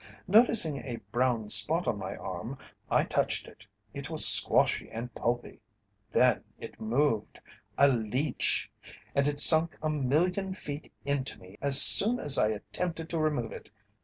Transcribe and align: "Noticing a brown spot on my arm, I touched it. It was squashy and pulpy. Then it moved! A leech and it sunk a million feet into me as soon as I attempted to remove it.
"Noticing 0.27 0.77
a 0.79 0.95
brown 1.11 1.47
spot 1.49 1.87
on 1.87 1.99
my 1.99 2.15
arm, 2.15 2.57
I 2.89 3.03
touched 3.03 3.45
it. 3.47 3.67
It 3.93 4.09
was 4.09 4.27
squashy 4.27 4.89
and 4.89 5.13
pulpy. 5.13 5.61
Then 6.11 6.43
it 6.57 6.81
moved! 6.81 7.39
A 7.77 7.87
leech 7.87 8.71
and 9.13 9.27
it 9.27 9.39
sunk 9.39 9.77
a 9.79 9.91
million 9.91 10.55
feet 10.55 10.91
into 11.05 11.37
me 11.39 11.59
as 11.61 11.79
soon 11.79 12.17
as 12.17 12.39
I 12.39 12.47
attempted 12.47 13.09
to 13.09 13.19
remove 13.19 13.51
it. 13.51 13.69